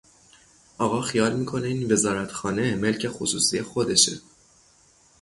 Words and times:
آقا 0.77 1.01
خیال 1.01 1.35
میکنه 1.39 1.67
این 1.67 1.91
وزارتخانه 1.91 2.75
ملک 2.75 3.07
خصوصی 3.07 3.61
خودشه! 3.61 4.13